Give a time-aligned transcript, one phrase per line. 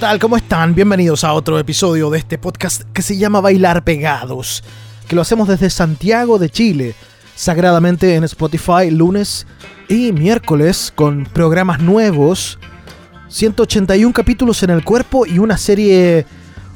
[0.00, 0.18] Tal?
[0.18, 0.74] ¿Cómo están?
[0.74, 4.64] Bienvenidos a otro episodio de este podcast que se llama Bailar Pegados,
[5.06, 6.94] que lo hacemos desde Santiago de Chile,
[7.34, 9.46] sagradamente en Spotify lunes
[9.90, 12.58] y miércoles con programas nuevos,
[13.28, 16.24] 181 capítulos en el cuerpo y una serie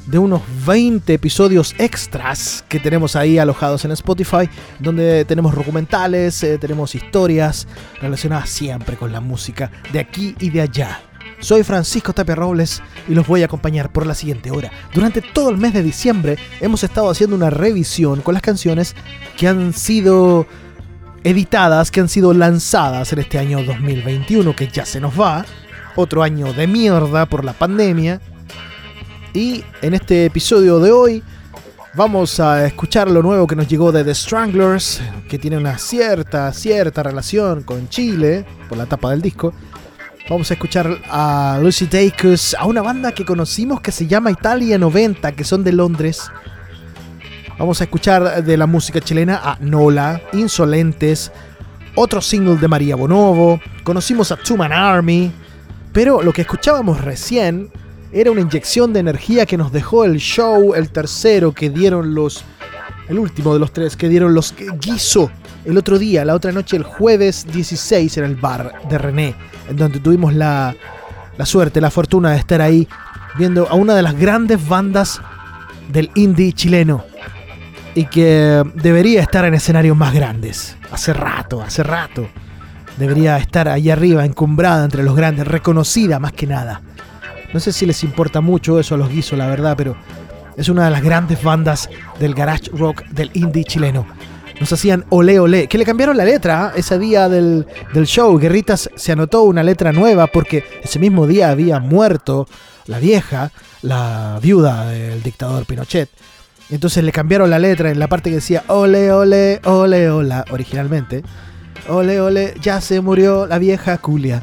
[0.05, 4.47] de unos 20 episodios extras que tenemos ahí alojados en Spotify,
[4.77, 7.67] donde tenemos documentales, eh, tenemos historias
[7.99, 11.01] relacionadas siempre con la música de aquí y de allá.
[11.39, 14.71] Soy Francisco Tapia Robles y los voy a acompañar por la siguiente hora.
[14.93, 18.95] Durante todo el mes de diciembre hemos estado haciendo una revisión con las canciones
[19.37, 20.47] que han sido
[21.23, 25.45] editadas, que han sido lanzadas en este año 2021 que ya se nos va.
[25.95, 28.21] Otro año de mierda por la pandemia.
[29.33, 31.23] Y en este episodio de hoy
[31.95, 36.51] vamos a escuchar lo nuevo que nos llegó de The Stranglers, que tiene una cierta,
[36.53, 39.53] cierta relación con Chile por la tapa del disco.
[40.27, 44.79] Vamos a escuchar a Lucy Dacus, a una banda que conocimos que se llama Italia
[44.79, 46.31] 90, que son de Londres.
[47.59, 51.31] Vamos a escuchar de la música chilena a Nola, Insolentes,
[51.93, 55.31] otro single de María Bonovo, conocimos a Two Man Army,
[55.93, 57.69] pero lo que escuchábamos recién
[58.11, 62.43] era una inyección de energía que nos dejó el show, el tercero que dieron los,
[63.09, 65.29] el último de los tres que dieron los Guiso
[65.65, 69.35] el otro día, la otra noche, el jueves 16 en el bar de René,
[69.69, 70.75] en donde tuvimos la,
[71.37, 72.87] la suerte, la fortuna de estar ahí
[73.37, 75.19] viendo a una de las grandes bandas
[75.89, 77.03] del indie chileno
[77.95, 80.77] y que debería estar en escenarios más grandes.
[80.91, 82.27] Hace rato, hace rato.
[82.97, 86.81] Debería estar ahí arriba, encumbrada entre los grandes, reconocida más que nada.
[87.53, 89.95] No sé si les importa mucho eso a los guisos, la verdad, pero
[90.57, 91.89] es una de las grandes bandas
[92.19, 94.05] del garage rock del indie chileno.
[94.59, 96.73] Nos hacían ole ole, que le cambiaron la letra ¿ah?
[96.75, 98.37] ese día del, del show.
[98.37, 102.47] Guerritas se anotó una letra nueva porque ese mismo día había muerto
[102.87, 106.09] la vieja, la viuda del dictador Pinochet.
[106.69, 111.23] Entonces le cambiaron la letra en la parte que decía ole, ole, ole, hola, originalmente.
[111.87, 114.41] Ole, ole, ya se murió la vieja Julia.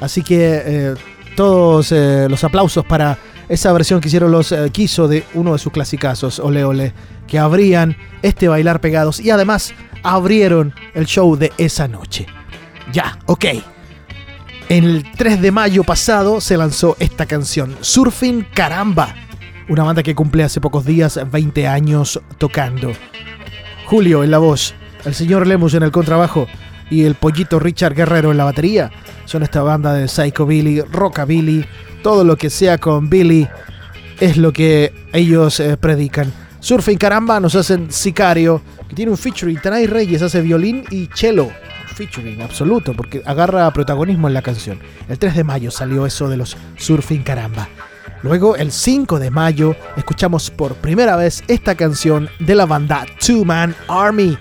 [0.00, 0.94] Así que eh,
[1.36, 3.16] todos eh, los aplausos para
[3.52, 6.92] esa versión que hicieron los eh, Quiso de uno de sus clasicazos, Ole, ole,
[7.26, 12.26] que abrían este bailar pegados y además abrieron el show de esa noche.
[12.92, 13.44] Ya, ok.
[14.68, 19.14] El 3 de mayo pasado se lanzó esta canción, Surfing Caramba
[19.68, 22.92] una banda que cumple hace pocos días 20 años tocando.
[23.86, 26.46] Julio en la voz, el señor Lemus en el contrabajo
[26.90, 28.90] y el pollito Richard Guerrero en la batería
[29.24, 31.64] son esta banda de Psychobilly, Rockabilly,
[32.02, 33.48] todo lo que sea con Billy
[34.20, 36.32] es lo que ellos eh, predican.
[36.60, 39.60] Surfing Caramba nos hacen Sicario, que tiene un featuring.
[39.60, 41.50] Tanay Reyes hace violín y cello.
[41.94, 44.78] Featuring absoluto, porque agarra protagonismo en la canción.
[45.08, 47.68] El 3 de mayo salió eso de los Surfing Caramba.
[48.22, 53.44] Luego, el 5 de mayo, escuchamos por primera vez esta canción de la banda Two
[53.44, 54.38] Man Army.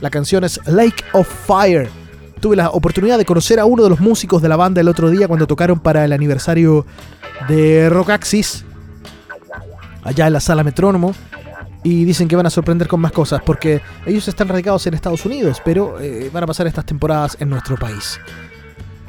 [0.00, 1.90] La canción es Lake of Fire.
[2.40, 5.10] Tuve la oportunidad de conocer a uno de los músicos de la banda el otro
[5.10, 6.86] día cuando tocaron para el aniversario
[7.48, 8.64] de Rockaxis,
[10.04, 11.14] allá en la sala Metrónomo.
[11.84, 15.24] Y dicen que van a sorprender con más cosas porque ellos están radicados en Estados
[15.24, 18.18] Unidos, pero eh, van a pasar estas temporadas en nuestro país.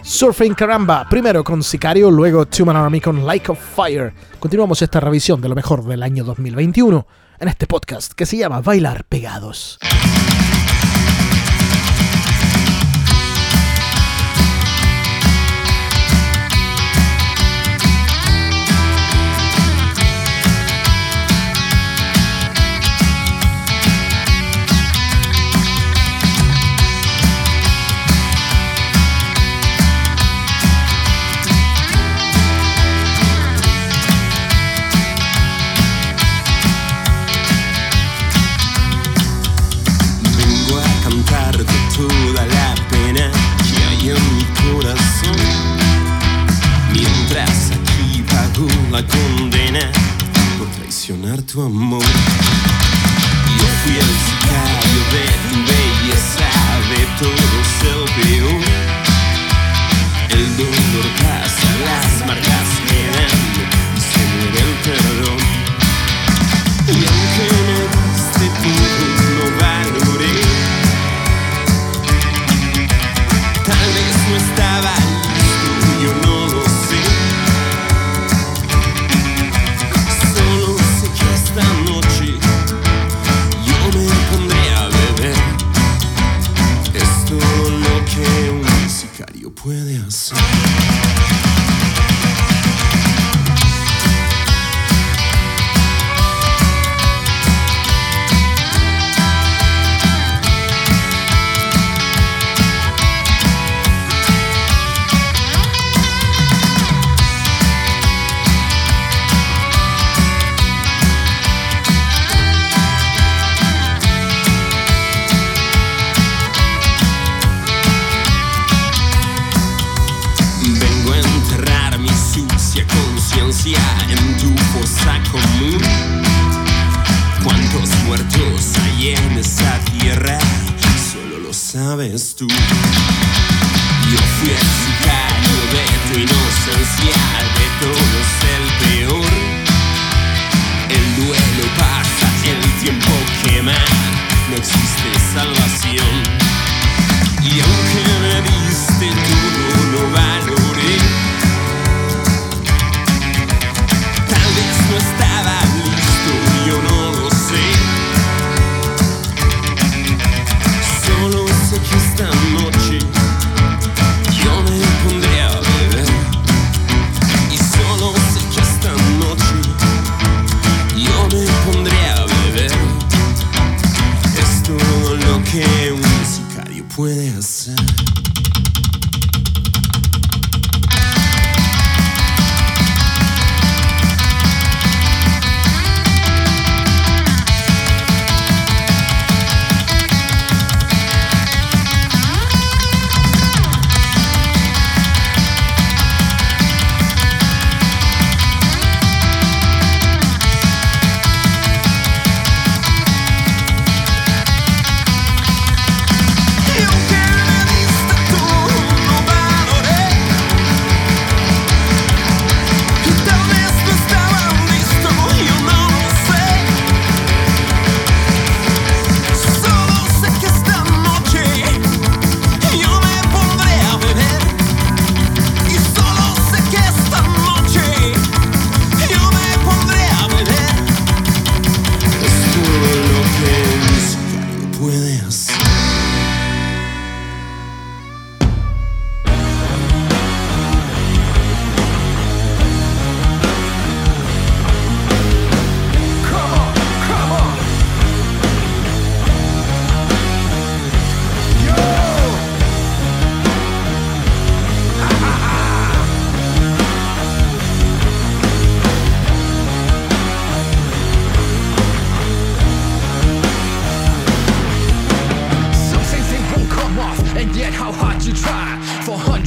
[0.04, 4.14] Surfing Caramba, primero con Sicario, luego Two Man Army con Like of Fire.
[4.40, 7.06] Continuamos esta revisión de lo mejor del año 2021
[7.40, 9.80] en este podcast que se llama Bailar Pegados.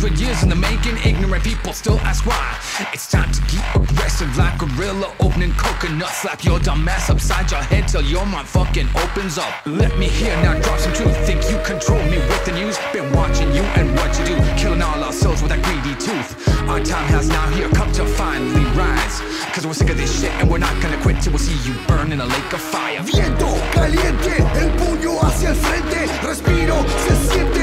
[0.02, 2.59] Hundred years in the making, ignorant people still ask why.
[2.92, 6.23] It's time to get aggressive like gorilla, opening coconuts.
[6.23, 9.54] Slap your dumb ass upside your head till your mind fucking opens up.
[9.64, 11.16] Let me hear now, drop some truth.
[11.25, 12.76] Think you control me with the news?
[12.92, 16.30] Been watching you and what you do, killing all our souls with that greedy tooth.
[16.68, 19.21] Our time has now here come to finally rise.
[19.54, 21.78] Cause we're sick of this shit and we're not gonna quit till we see you
[21.87, 23.02] burn in a lake of fire.
[23.02, 27.62] Viento caliente, el puño hacia el frente, respiro, se siente,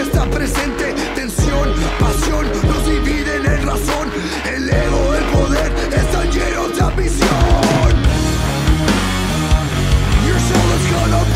[0.00, 4.10] está presente, tensión, pasión, nos dividen en razón,
[4.54, 7.28] el ego, el poder, están llenos de ambición.
[10.26, 11.29] Your soul is gonna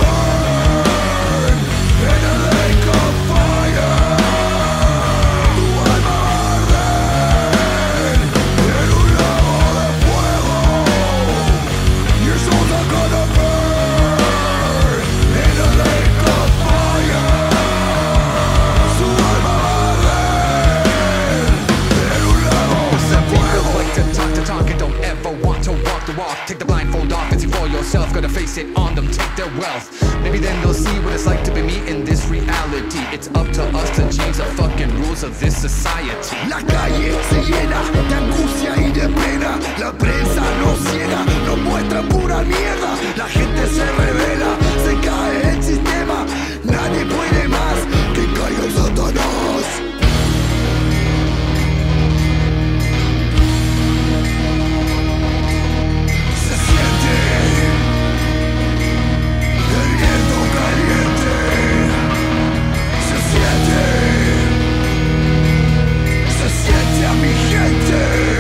[26.46, 28.12] Take the blindfold off and see for yourself.
[28.12, 29.88] Gotta face it on them, take their wealth.
[30.22, 33.00] Maybe then they'll see what it's like to be me in this reality.
[33.16, 36.36] It's up to us to change the fucking rules of this society.
[36.50, 39.58] La calle se llena de angustia y de pena.
[39.78, 42.92] La prensa nos ciega, nos muestra pura mierda.
[43.16, 46.26] La gente se revela, se cae el sistema.
[46.64, 47.78] Nadie puede más
[48.12, 49.43] que caiga el Satanás.
[67.20, 68.33] Mi gente.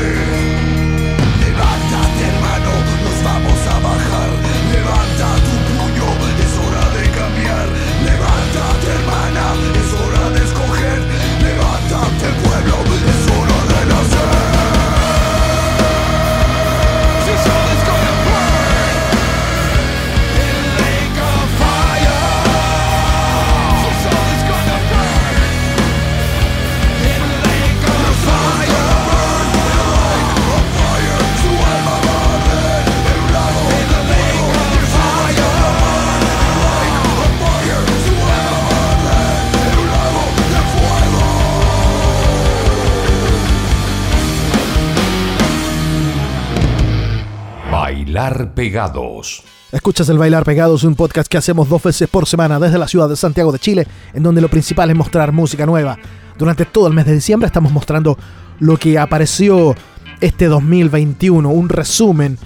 [48.24, 49.42] Bailar Pegados.
[49.70, 53.06] Escuchas el Bailar Pegados, un podcast que hacemos dos veces por semana desde la ciudad
[53.06, 55.98] de Santiago de Chile, en donde lo principal es mostrar música nueva.
[56.38, 58.16] Durante todo el mes de diciembre estamos mostrando
[58.60, 59.74] lo que apareció
[60.22, 62.38] este 2021, un resumen.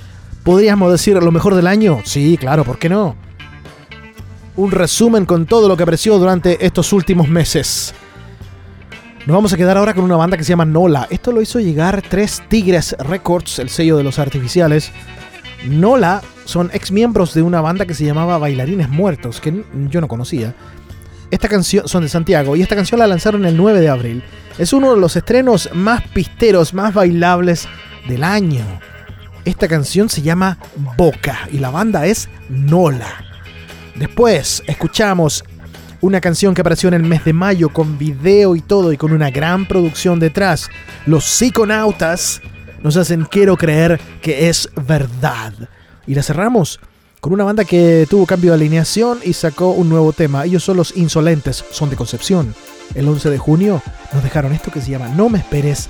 [0.43, 2.01] ¿Podríamos decir lo mejor del año?
[2.05, 3.15] Sí, claro, ¿por qué no?
[4.57, 7.95] Un resumen con todo lo que apareció durante estos últimos meses.
[9.27, 11.07] Nos vamos a quedar ahora con una banda que se llama Nola.
[11.09, 14.91] Esto lo hizo llegar Tres Tigres Records, el sello de los artificiales.
[15.67, 20.09] Nola son ex miembros de una banda que se llamaba Bailarines Muertos, que yo no
[20.09, 20.55] conocía.
[21.31, 24.23] Esta canción son de Santiago y esta canción la lanzaron el 9 de abril.
[24.57, 27.69] Es uno de los estrenos más pisteros, más bailables
[28.09, 28.65] del año.
[29.45, 30.59] Esta canción se llama
[30.97, 33.25] Boca y la banda es Nola.
[33.95, 35.45] Después escuchamos
[36.01, 39.13] una canción que apareció en el mes de mayo con video y todo y con
[39.13, 40.71] una gran producción detrás.
[41.07, 42.41] Los Psiconautas
[42.83, 45.53] nos hacen quiero creer que es verdad.
[46.07, 46.81] Y la cerramos
[47.21, 50.45] con una banda que tuvo cambio de alineación y sacó un nuevo tema.
[50.45, 52.55] Ellos son los Insolentes, son de Concepción.
[52.95, 53.83] El 11 de junio
[54.13, 55.89] nos dejaron esto que se llama No me esperes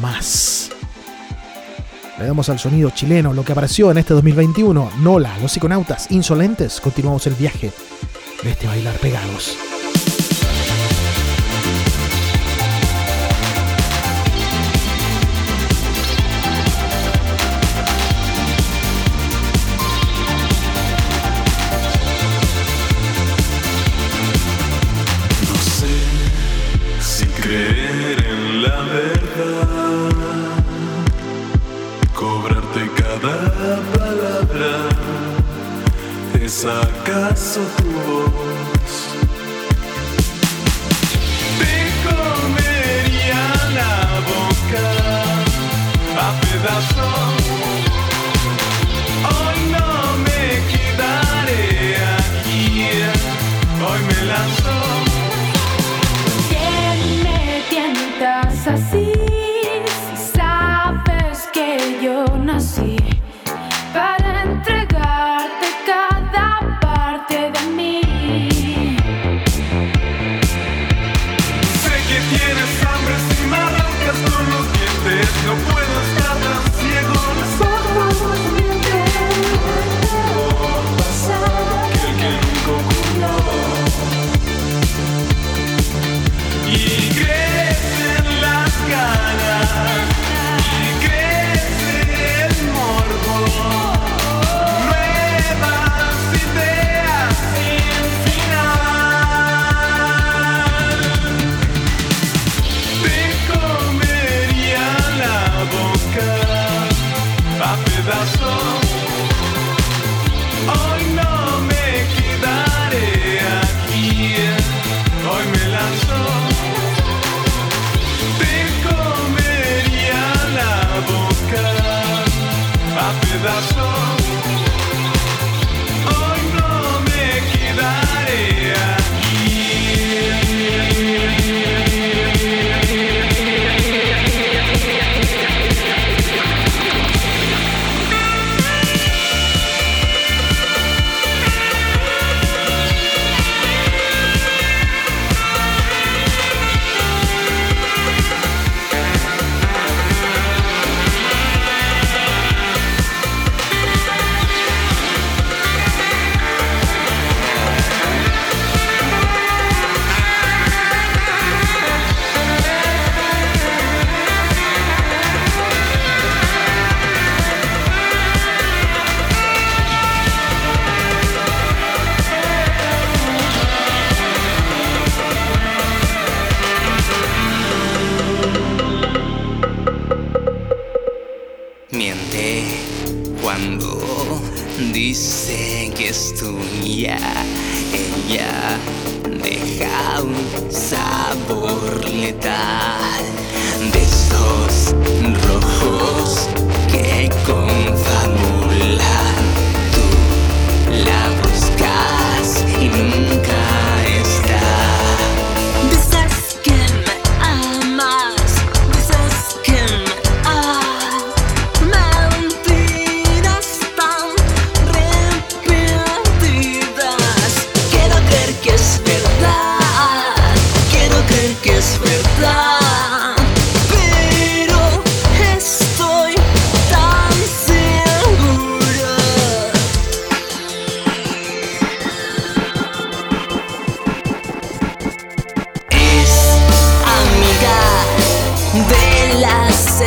[0.00, 0.70] más.
[2.18, 4.90] Le damos al sonido chileno lo que apareció en este 2021.
[5.00, 6.80] Nola, los psiconautas, insolentes.
[6.80, 7.70] Continuamos el viaje
[8.42, 9.67] de este bailar pegados.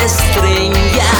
[0.04, 1.11] estranha.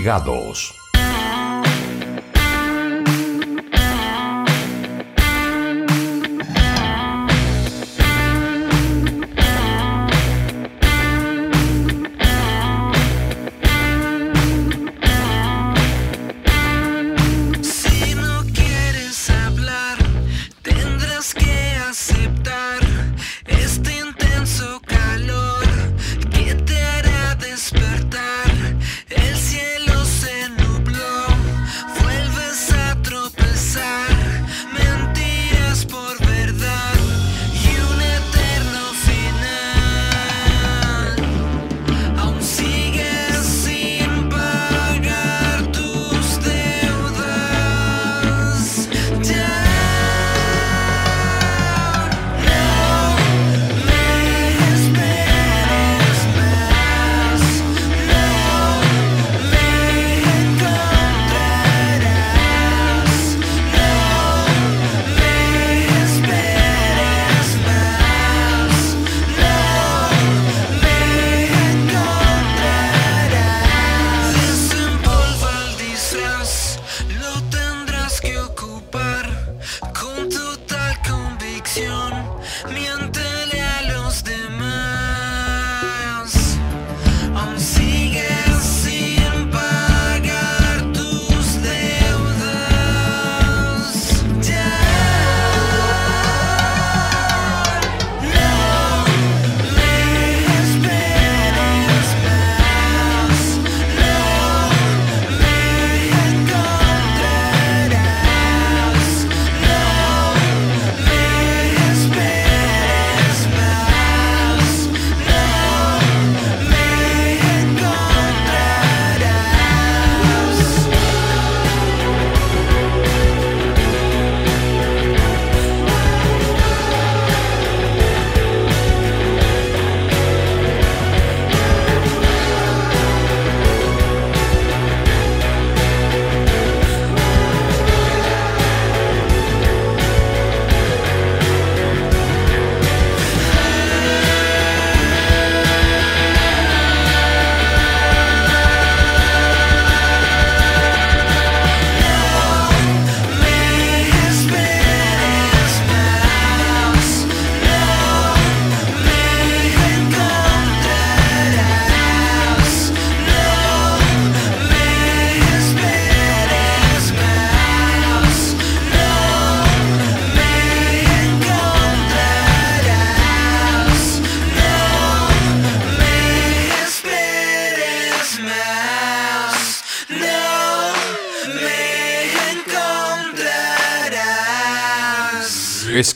[0.00, 0.79] Pegados.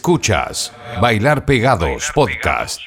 [0.05, 2.83] Escuchas Bailar Pegados Podcast.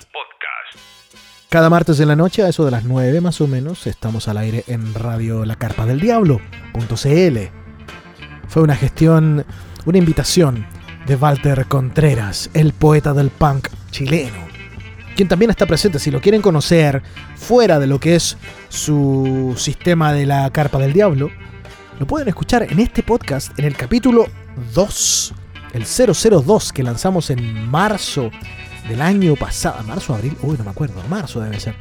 [1.49, 4.37] Cada martes en la noche, a eso de las 9 más o menos, estamos al
[4.37, 7.37] aire en Radio La Carpa del Diablo.cl.
[8.47, 9.43] Fue una gestión,
[9.87, 10.67] una invitación
[11.07, 14.37] de Walter Contreras, el poeta del punk chileno,
[15.15, 17.01] quien también está presente, si lo quieren conocer,
[17.35, 18.37] fuera de lo que es
[18.69, 21.31] su sistema de la Carpa del Diablo,
[21.99, 24.27] lo pueden escuchar en este podcast, en el capítulo
[24.75, 25.33] 2,
[25.73, 28.31] el 002 que lanzamos en marzo
[28.87, 29.83] del año pasado.
[29.83, 30.35] ¿Marzo, abril?
[30.41, 31.01] Uy, no me acuerdo.
[31.09, 31.75] Marzo debe ser.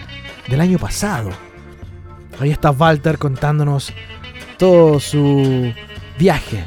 [0.49, 1.31] Del año pasado.
[2.41, 3.93] Ahí está Walter contándonos
[4.59, 5.73] todo su
[6.19, 6.65] viaje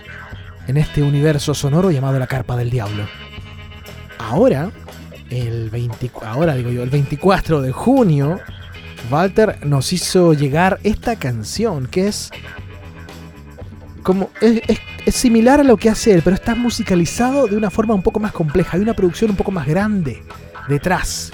[0.67, 3.03] en este universo sonoro llamado la Carpa del Diablo.
[4.17, 4.71] Ahora,
[5.29, 8.39] el 20, ahora digo yo, el 24 de junio,
[9.11, 12.31] Walter nos hizo llegar esta canción que es
[14.03, 14.79] como es, es-
[15.09, 18.19] es similar a lo que hace él, pero está musicalizado de una forma un poco
[18.19, 18.77] más compleja.
[18.77, 20.21] Hay una producción un poco más grande
[20.67, 21.31] detrás.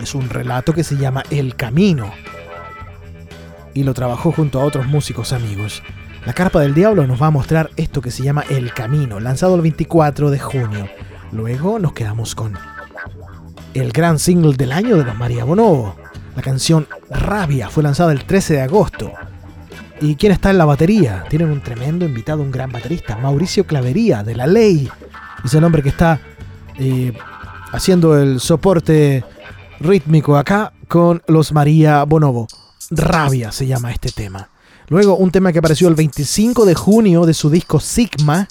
[0.00, 2.10] Es un relato que se llama El Camino.
[3.74, 5.82] Y lo trabajó junto a otros músicos amigos.
[6.24, 9.56] La Carpa del Diablo nos va a mostrar esto que se llama El Camino, lanzado
[9.56, 10.88] el 24 de junio.
[11.32, 12.56] Luego nos quedamos con
[13.74, 15.96] el gran single del año de los María Bonobo.
[16.34, 19.12] La canción Rabia fue lanzada el 13 de agosto.
[20.00, 21.24] ¿Y quién está en la batería?
[21.30, 24.90] Tienen un tremendo invitado, un gran baterista, Mauricio Clavería, de La Ley.
[25.44, 26.20] Es el hombre que está
[26.78, 27.12] eh,
[27.72, 29.24] haciendo el soporte
[29.80, 32.46] rítmico acá con los María Bonobo.
[32.90, 34.50] Rabia se llama este tema.
[34.88, 38.46] Luego un tema que apareció el 25 de junio de su disco Sigma.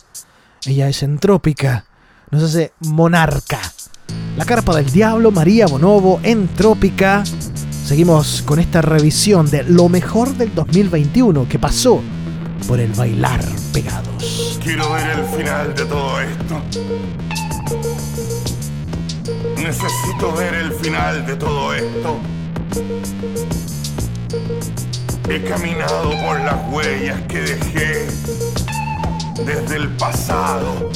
[0.65, 1.85] Ella es entrópica.
[2.31, 3.59] Nos hace Monarca.
[4.35, 7.23] La carpa del diablo, María Bonobo, entrópica.
[7.85, 12.01] Seguimos con esta revisión de lo mejor del 2021 que pasó
[12.67, 13.39] por el bailar
[13.71, 14.57] pegados.
[14.63, 16.61] Quiero ver el final de todo esto.
[19.57, 22.17] Necesito ver el final de todo esto.
[25.29, 28.07] He caminado por las huellas que dejé
[29.45, 30.89] desde el pasado.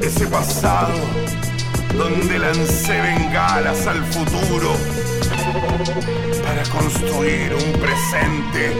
[0.00, 0.94] Ese pasado
[1.96, 4.76] donde lancé bengalas al futuro
[6.42, 8.72] para construir un presente.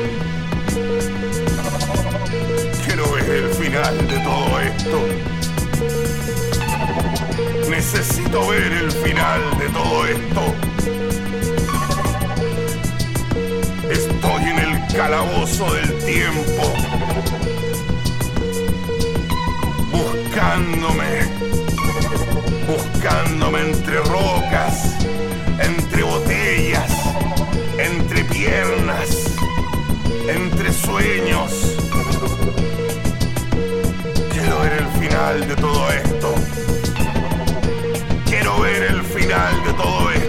[2.85, 5.31] Quiero ver el final de todo esto.
[7.71, 10.55] Necesito ver el final de todo esto.
[13.91, 16.75] Estoy en el calabozo del tiempo.
[19.93, 21.50] Buscándome.
[22.71, 24.95] Buscándome entre rocas,
[25.59, 26.93] entre botellas,
[27.79, 29.35] entre piernas,
[30.29, 31.51] entre sueños.
[34.33, 36.35] Quiero ver el final de todo esto.
[38.27, 40.20] Quiero ver el final de todo esto.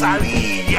[0.00, 0.69] passarinho.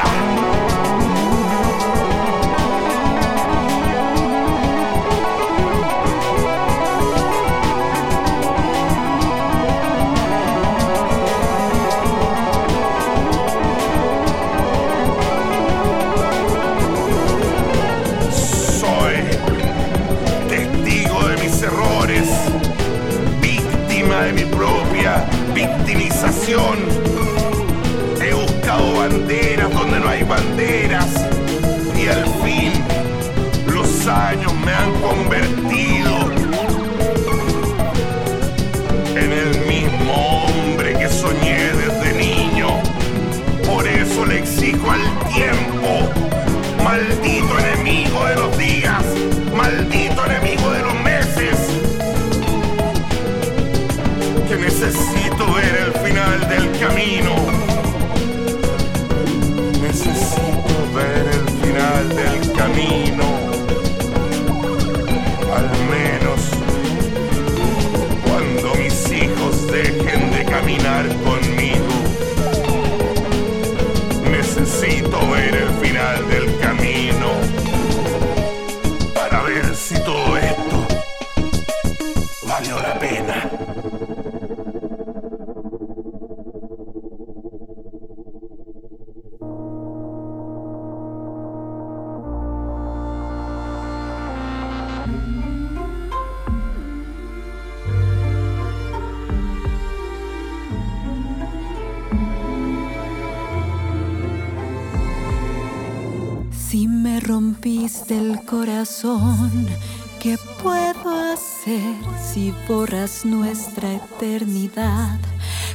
[113.24, 115.18] Nuestra eternidad?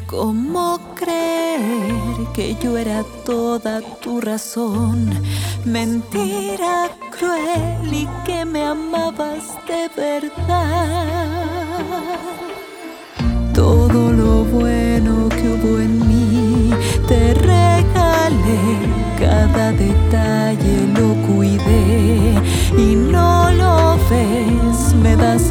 [0.06, 5.10] ¿Cómo creer que yo era toda tu razón?
[5.66, 11.67] Mentira cruel y que me amabas de verdad.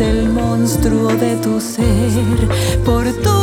[0.00, 2.48] El monstruo de tu ser.
[2.84, 3.35] Por tu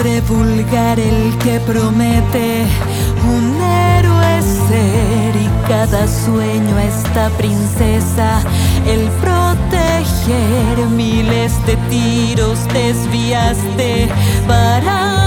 [0.00, 2.66] hombre vulgar el que promete.
[3.28, 8.40] Un héroe ser y cada sueño esta princesa.
[8.86, 14.08] El proteger miles de tiros desviaste
[14.46, 15.19] para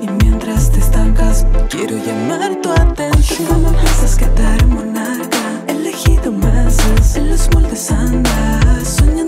[0.00, 3.48] Y mientras te estancas Quiero llamar tu atención.
[3.48, 9.23] Como piensas que te monarca Elegido masas En los moldes andas Soñando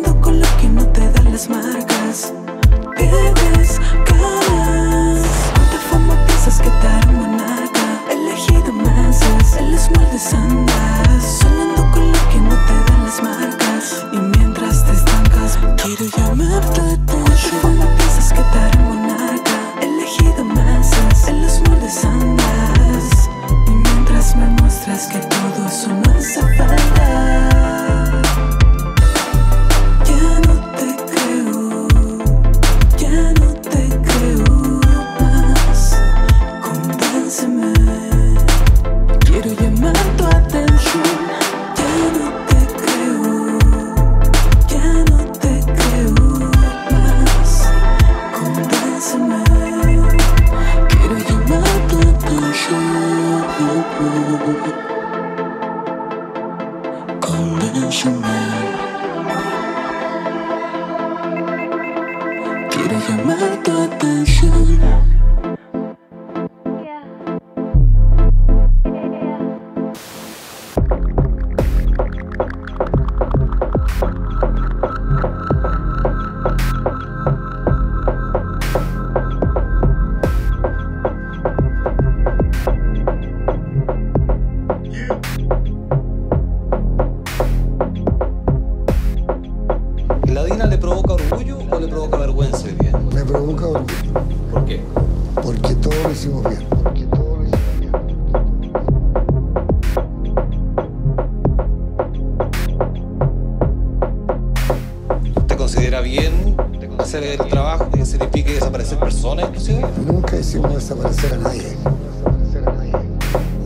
[105.86, 106.56] considera bien
[106.98, 109.84] hacer el trabajo que signifique desaparecer personas inclusive?
[110.04, 111.76] Nunca hicimos desaparecer a nadie.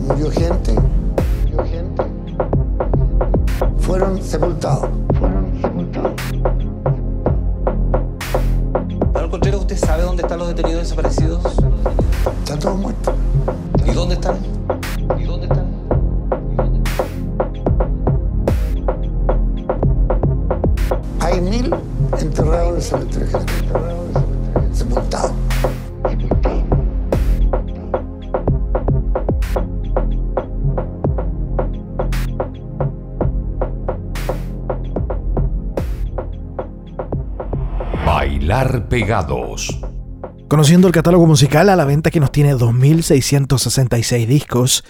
[0.07, 0.75] Murió gente.
[1.49, 2.03] Murió gente.
[3.79, 4.87] Fueron sepultados.
[5.19, 6.11] Fueron sepultados.
[9.31, 11.41] Contreras, ¿usted sabe dónde están los detenidos desaparecidos?
[12.43, 13.15] Están todos muertos.
[40.47, 44.85] Conociendo el catálogo musical a la venta que nos tiene 2.666 discos,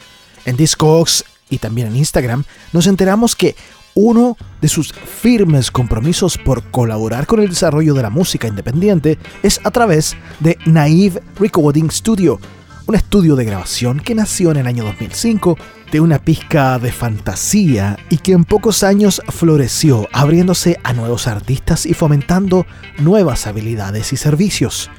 [0.46, 3.56] en Discogs y también en Instagram, nos enteramos que
[3.96, 9.60] uno de sus firmes compromisos por colaborar con el desarrollo de la música independiente es
[9.64, 12.40] a través de Naive Recording Studio,
[12.88, 15.58] un estudio de grabación que nació en el año 2005
[15.92, 21.86] de una pizca de fantasía y que en pocos años floreció, abriéndose a nuevos artistas
[21.86, 22.66] y fomentando
[23.00, 24.90] nuevas habilidades y servicios.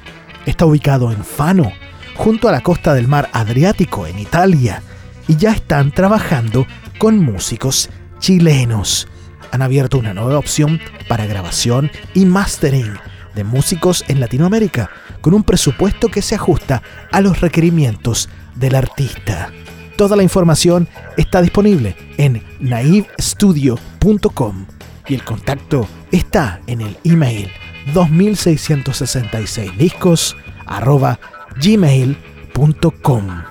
[0.45, 1.71] Está ubicado en Fano,
[2.15, 4.83] junto a la costa del mar Adriático, en Italia,
[5.27, 6.67] y ya están trabajando
[6.99, 9.07] con músicos chilenos.
[9.51, 12.93] Han abierto una nueva opción para grabación y mastering
[13.35, 14.89] de músicos en Latinoamérica,
[15.21, 19.51] con un presupuesto que se ajusta a los requerimientos del artista.
[19.97, 24.65] Toda la información está disponible en naivestudio.com
[25.07, 27.49] y el contacto está en el email
[27.93, 31.19] 2666 discos arroba
[31.61, 33.43] gmail.com.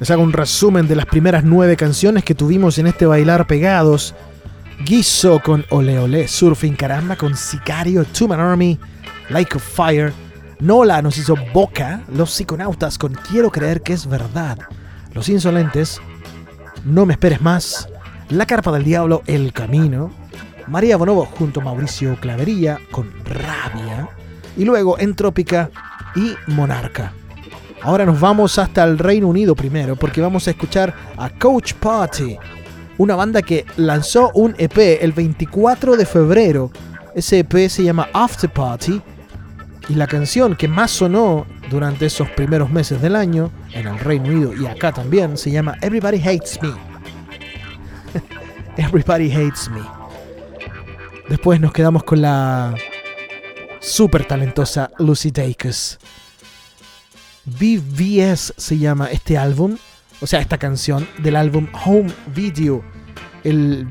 [0.00, 4.14] Les hago un resumen de las primeras nueve canciones que tuvimos en este bailar pegados.
[4.84, 8.78] Guiso con Ole Ole, Surfing Caramba con Sicario, Two Man Army,
[9.30, 10.12] Like a Fire.
[10.60, 14.58] Nola nos hizo Boca, Los Psiconautas con Quiero creer que es verdad.
[15.12, 16.00] Los Insolentes,
[16.84, 17.88] No me esperes más,
[18.30, 20.10] La Carpa del Diablo, El Camino.
[20.66, 24.08] María Bonobo junto a Mauricio Clavería con Rabia.
[24.56, 25.70] Y luego Entrópica
[26.16, 27.12] y Monarca.
[27.82, 32.36] Ahora nos vamos hasta el Reino Unido primero porque vamos a escuchar a Coach Party,
[32.96, 36.72] una banda que lanzó un EP el 24 de febrero.
[37.14, 39.00] Ese EP se llama After Party
[39.88, 44.28] y la canción que más sonó durante esos primeros meses del año en el Reino
[44.28, 46.72] Unido y acá también se llama Everybody Hates Me.
[48.76, 49.80] Everybody Hates Me.
[51.28, 52.74] Después nos quedamos con la
[53.80, 55.98] súper talentosa Lucy Dacus.
[57.46, 59.78] BVS se llama este álbum,
[60.20, 62.84] o sea, esta canción del álbum Home Video.
[63.42, 63.88] El,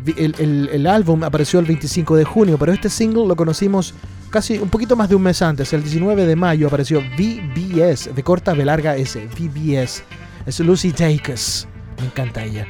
[0.72, 3.96] el álbum apareció el 25 de junio, pero este single lo conocimos
[4.30, 5.74] casi un poquito más de un mes antes.
[5.74, 10.04] El 19 de mayo apareció VBS, de corta B larga S, VBS.
[10.46, 11.68] Es Lucy Dacus.
[12.00, 12.68] Me encanta ella.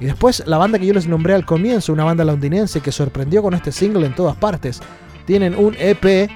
[0.00, 3.42] Y después la banda que yo les nombré al comienzo, una banda londinense que sorprendió
[3.42, 4.80] con este single en todas partes.
[5.24, 6.30] Tienen un EP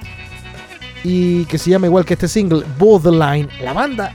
[1.05, 3.49] y que se llama igual que este single, Borderline.
[3.63, 4.15] La banda,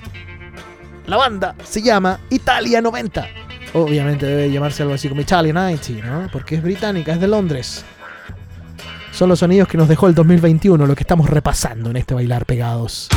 [1.05, 3.27] la banda se llama Italia 90.
[3.73, 6.29] Obviamente debe llamarse algo así como Italia 90, ¿no?
[6.31, 7.85] Porque es británica, es de Londres.
[9.15, 12.45] Son los sonidos que nos dejó el 2021, lo que estamos repasando en este bailar
[12.45, 13.07] pegados.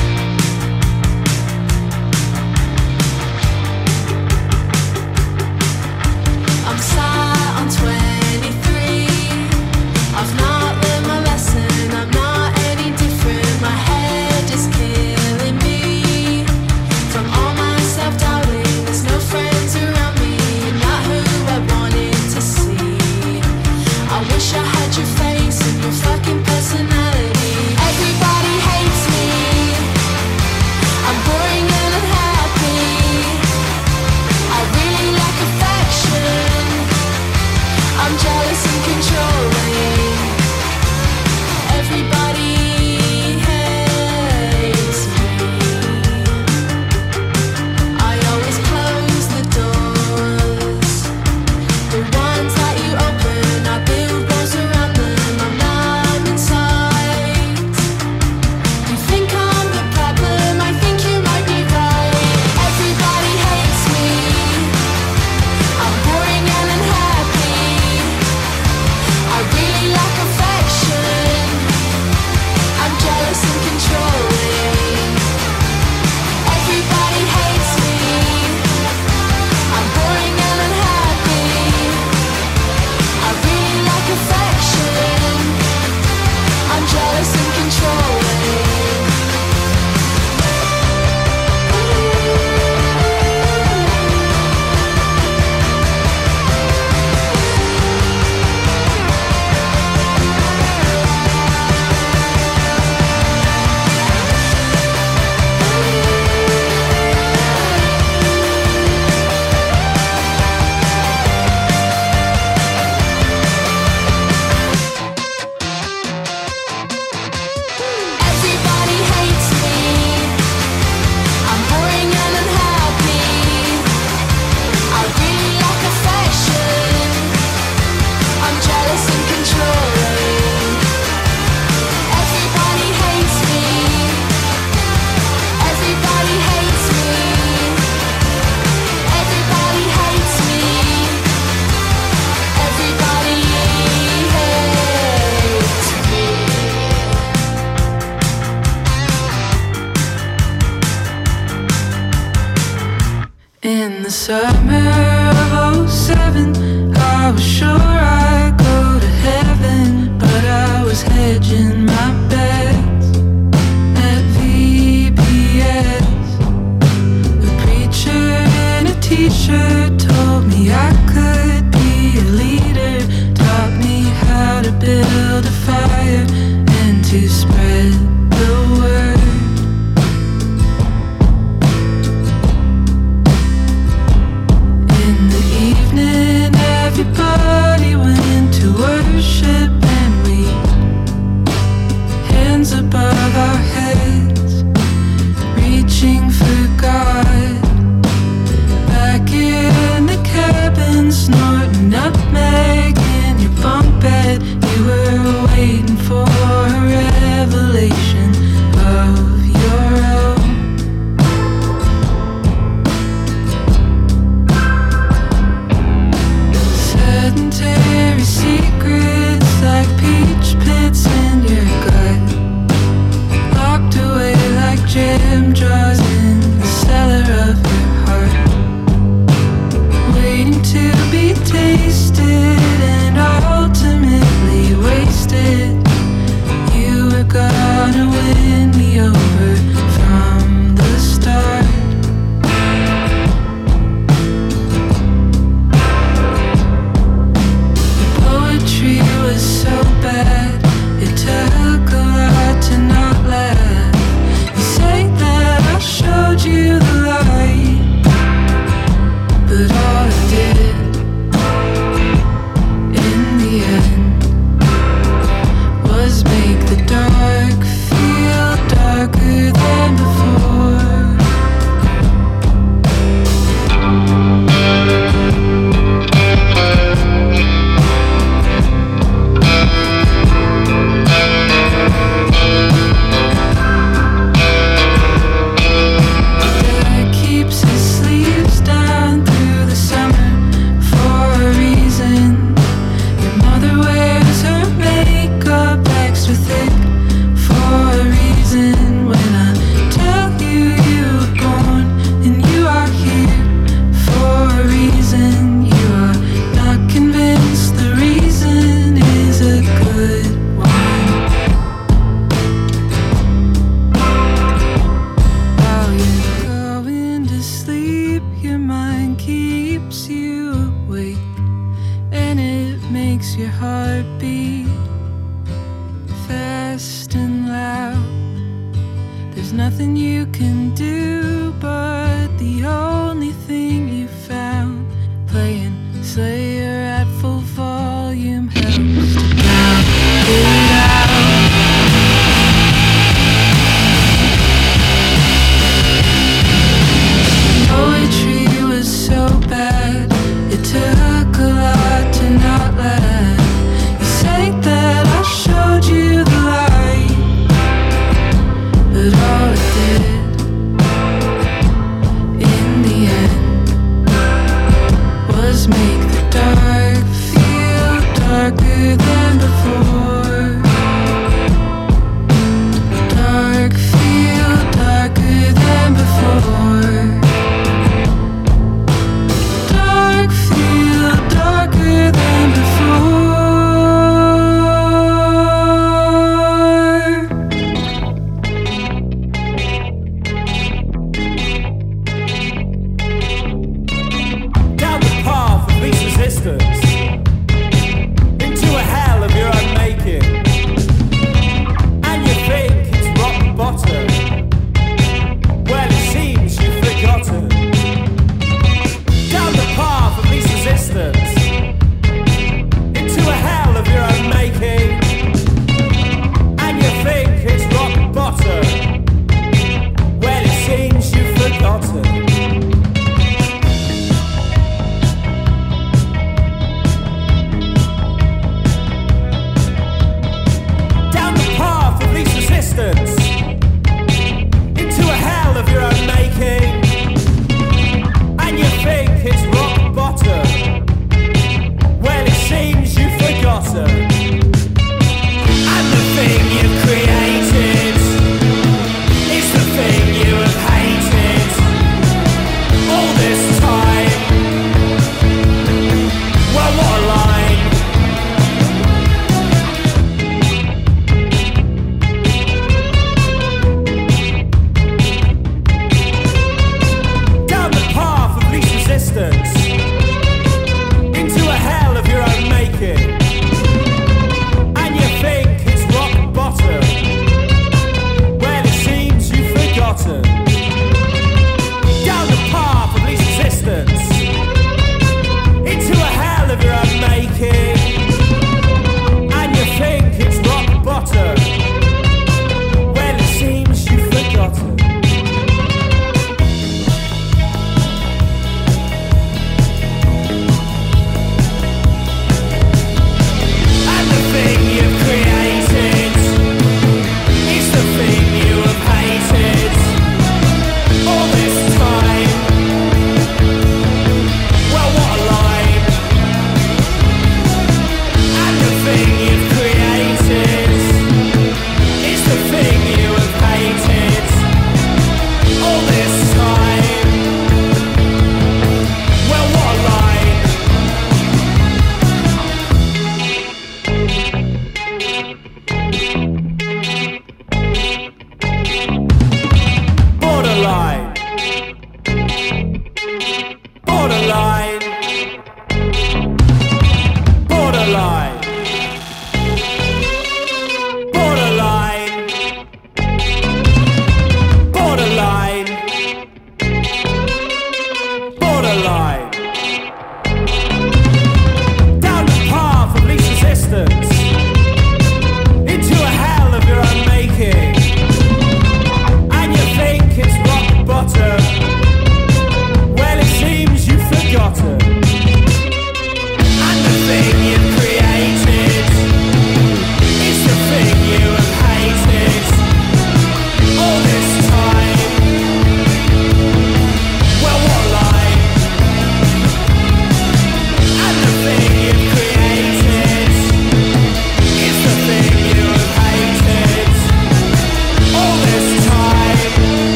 [480.08, 480.37] listen.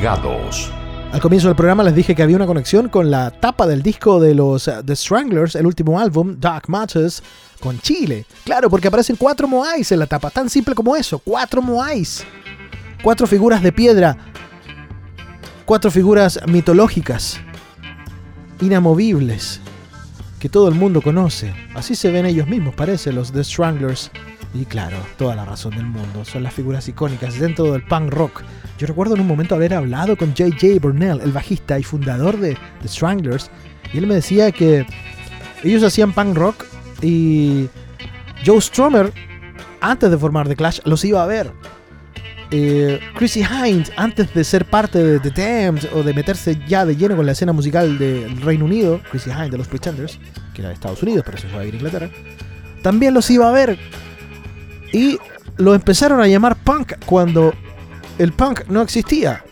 [0.00, 4.20] Al comienzo del programa les dije que había una conexión con la tapa del disco
[4.20, 7.20] de los uh, The Stranglers, el último álbum, Dark Matters,
[7.58, 8.24] con Chile.
[8.44, 12.24] Claro, porque aparecen cuatro Moais en la tapa, tan simple como eso, cuatro Moais.
[13.02, 14.16] Cuatro figuras de piedra,
[15.64, 17.40] cuatro figuras mitológicas,
[18.60, 19.60] inamovibles,
[20.38, 21.52] que todo el mundo conoce.
[21.74, 24.12] Así se ven ellos mismos, parece, los The Stranglers.
[24.54, 26.24] Y claro, toda la razón del mundo.
[26.24, 28.42] Son las figuras icónicas dentro del punk rock.
[28.78, 30.78] Yo recuerdo en un momento haber hablado con J.J.
[30.80, 33.50] Burnell, el bajista y fundador de The Stranglers,
[33.92, 34.86] y él me decía que
[35.64, 36.64] ellos hacían punk rock
[37.02, 37.68] y
[38.46, 39.12] Joe Strummer,
[39.80, 41.50] antes de formar The Clash, los iba a ver.
[42.50, 46.96] Eh, Chrissy Hind, antes de ser parte de The Damned o de meterse ya de
[46.96, 50.20] lleno con la escena musical del Reino Unido, Chrissy Hind de los Pretenders,
[50.54, 52.10] que era de Estados Unidos, pero se va a ir a Inglaterra,
[52.82, 53.76] también los iba a ver.
[54.92, 55.18] Y
[55.56, 57.52] lo empezaron a llamar punk cuando
[58.18, 59.44] el punk no existía.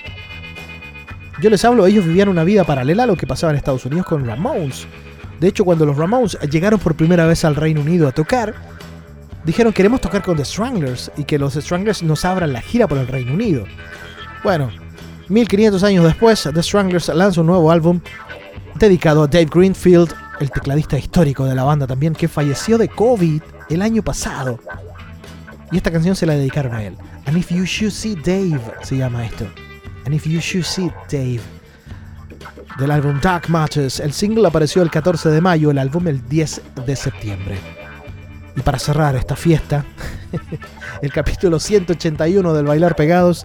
[1.40, 4.06] Yo les hablo, ellos vivían una vida paralela a lo que pasaba en Estados Unidos
[4.06, 4.86] con Ramones.
[5.38, 8.54] De hecho, cuando los Ramones llegaron por primera vez al Reino Unido a tocar,
[9.44, 12.98] dijeron queremos tocar con The Stranglers y que los Stranglers nos abran la gira por
[12.98, 13.64] el Reino Unido.
[14.42, 14.70] Bueno,
[15.28, 18.00] 1500 años después, The Stranglers lanza un nuevo álbum
[18.74, 23.42] dedicado a Dave Greenfield, el tecladista histórico de la banda también, que falleció de COVID
[23.68, 24.58] el año pasado.
[25.70, 26.96] Y esta canción se la dedicaron a él.
[27.26, 29.46] And if you should see Dave, se llama esto.
[30.04, 31.40] And if you should see Dave.
[32.78, 34.00] Del álbum Dark Matters.
[34.00, 37.58] El single apareció el 14 de mayo, el álbum el 10 de septiembre.
[38.56, 39.84] Y para cerrar esta fiesta,
[41.02, 43.44] el capítulo 181 del Bailar Pegados,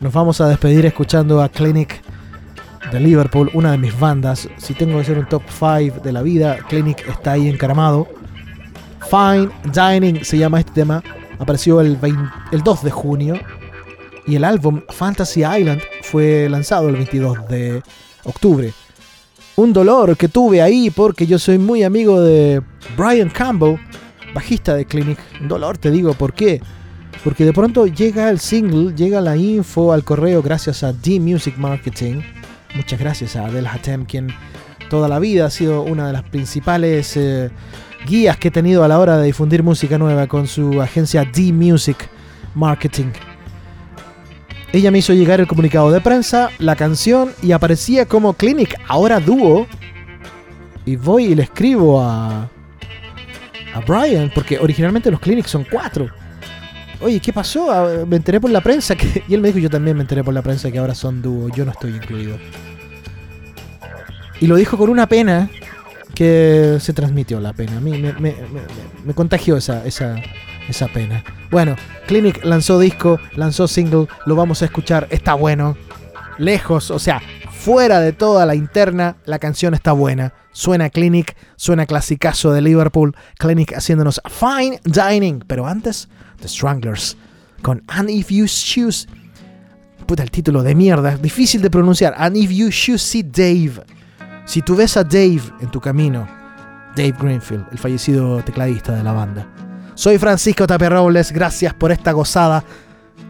[0.00, 2.02] nos vamos a despedir escuchando a Clinic
[2.90, 4.48] de Liverpool, una de mis bandas.
[4.58, 8.08] Si tengo que hacer un top 5 de la vida, Clinic está ahí encaramado.
[9.08, 11.02] Fine Dining se llama este tema.
[11.38, 12.22] Apareció el, 20
[12.52, 13.34] el 2 de junio.
[14.26, 17.82] Y el álbum Fantasy Island fue lanzado el 22 de
[18.24, 18.72] octubre.
[19.54, 22.60] Un dolor que tuve ahí porque yo soy muy amigo de
[22.96, 23.78] Brian Campbell,
[24.34, 25.18] bajista de Clinic.
[25.40, 26.60] Un dolor, te digo, ¿por qué?
[27.22, 32.20] Porque de pronto llega el single, llega la info al correo gracias a D-Music Marketing.
[32.74, 34.28] Muchas gracias a Adel Hatem, quien
[34.90, 37.50] toda la vida ha sido una de las principales eh,
[38.06, 42.08] guías que he tenido a la hora de difundir música nueva con su agencia D-Music
[42.54, 43.06] Marketing.
[44.72, 49.20] Ella me hizo llegar el comunicado de prensa, la canción y aparecía como Clinic, ahora
[49.20, 49.66] dúo.
[50.84, 52.48] Y voy y le escribo a,
[53.74, 56.08] a Brian, porque originalmente los Clinics son cuatro.
[57.00, 57.70] oye, ¿qué pasó?
[57.70, 58.94] Ah, Me enteré por la prensa.
[58.94, 59.22] Que...
[59.28, 61.48] Y él me dijo, yo también me enteré por la prensa que ahora son dúo.
[61.48, 62.38] Yo no estoy incluido.
[64.40, 65.48] Y lo dijo con una pena
[66.16, 67.76] que se transmitió la pena.
[67.76, 70.16] A mí me, contagió esa, esa,
[70.66, 71.22] esa pena.
[71.50, 75.76] Bueno, Clinic lanzó disco, lanzó single, lo vamos a escuchar, está bueno.
[76.38, 80.32] Lejos, o sea, fuera de toda la interna, la canción está buena.
[80.52, 83.14] Suena Clinic, suena clasicazo de Liverpool.
[83.38, 85.44] Clinic haciéndonos Fine Dining.
[85.46, 86.08] Pero antes,
[86.40, 87.18] The Stranglers
[87.60, 89.06] con And If You Choose.
[90.06, 92.14] Puta, el título de mierda, difícil de pronunciar.
[92.16, 93.82] And If You Choose See Dave.
[94.46, 96.26] Si tú ves a Dave en tu camino,
[96.96, 99.46] Dave Greenfield, el fallecido tecladista de la banda.
[99.94, 102.62] Soy Francisco Tapia Robles, gracias por esta gozada.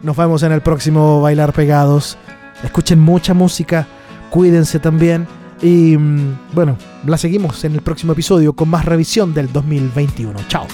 [0.03, 2.17] Nos vemos en el próximo Bailar Pegados.
[2.63, 3.87] Escuchen mucha música,
[4.29, 5.27] cuídense también.
[5.59, 10.39] Y mm, bueno, la seguimos en el próximo episodio con más revisión del 2021.
[10.47, 10.67] Chao.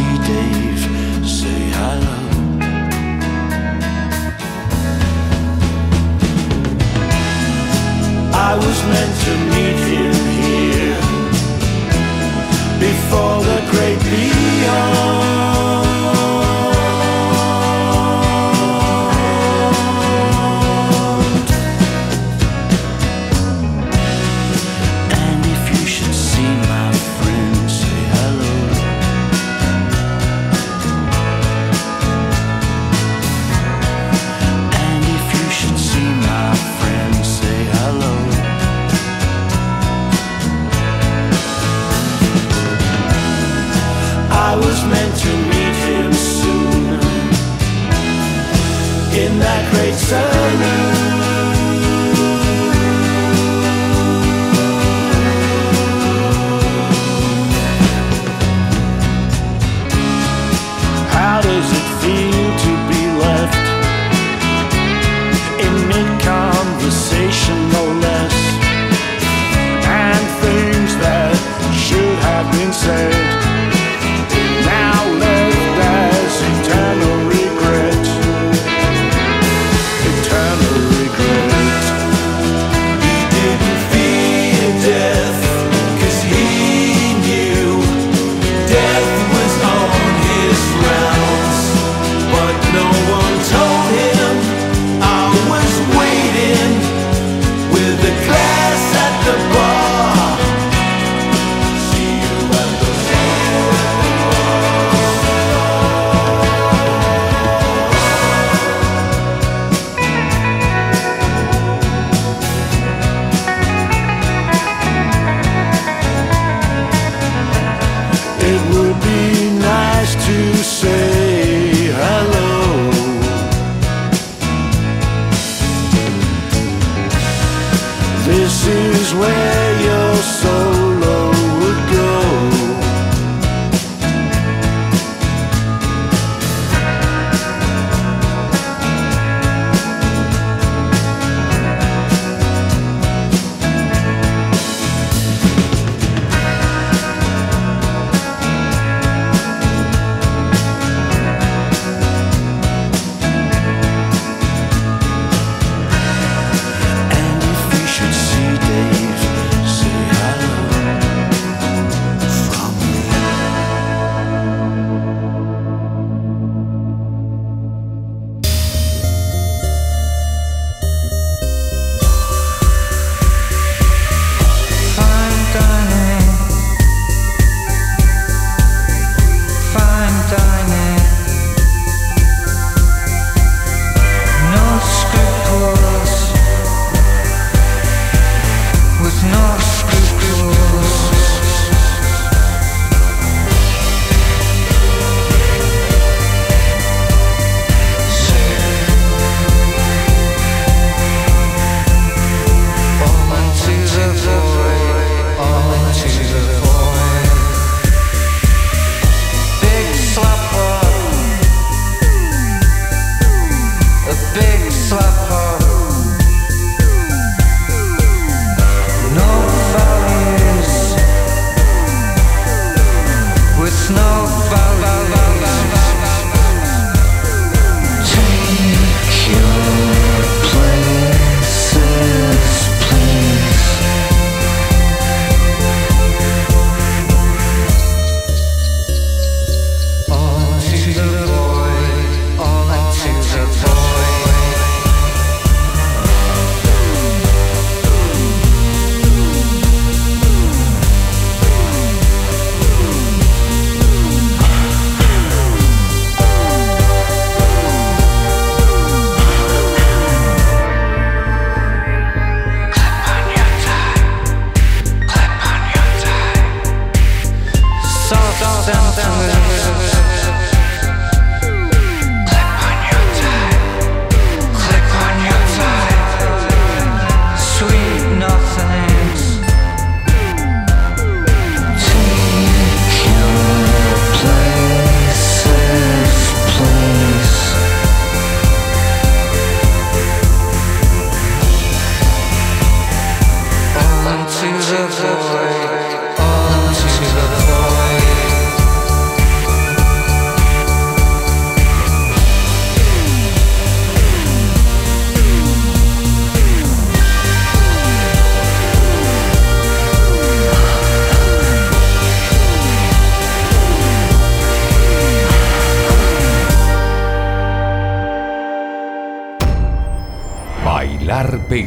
[0.00, 2.18] See Dave, say hello.
[8.48, 11.00] I was meant to meet him here
[12.86, 15.39] before the great beyond.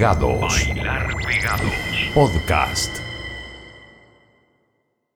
[0.04, 0.33] Bailar